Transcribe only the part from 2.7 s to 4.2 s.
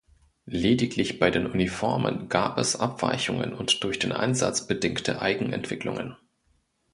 Abweichungen und durch den